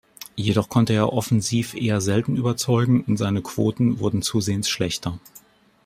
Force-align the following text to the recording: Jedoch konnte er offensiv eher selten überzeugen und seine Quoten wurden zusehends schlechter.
Jedoch 0.35 0.67
konnte 0.67 0.93
er 0.93 1.13
offensiv 1.13 1.75
eher 1.75 2.01
selten 2.01 2.35
überzeugen 2.35 3.03
und 3.03 3.17
seine 3.17 3.43
Quoten 3.43 3.99
wurden 3.99 4.23
zusehends 4.23 4.67
schlechter. 4.67 5.19